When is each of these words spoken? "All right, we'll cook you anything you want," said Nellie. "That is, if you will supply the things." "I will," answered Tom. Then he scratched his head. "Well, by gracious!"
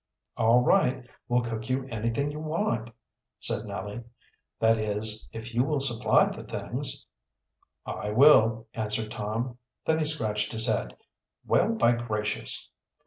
"All 0.35 0.61
right, 0.63 1.07
we'll 1.27 1.41
cook 1.43 1.69
you 1.69 1.85
anything 1.89 2.31
you 2.31 2.39
want," 2.39 2.89
said 3.39 3.65
Nellie. 3.65 4.03
"That 4.57 4.79
is, 4.79 5.29
if 5.31 5.53
you 5.53 5.63
will 5.63 5.79
supply 5.79 6.27
the 6.27 6.43
things." 6.43 7.05
"I 7.85 8.09
will," 8.09 8.67
answered 8.73 9.11
Tom. 9.11 9.59
Then 9.85 9.99
he 9.99 10.05
scratched 10.05 10.53
his 10.53 10.65
head. 10.65 10.97
"Well, 11.45 11.73
by 11.73 11.91
gracious!" 11.91 12.71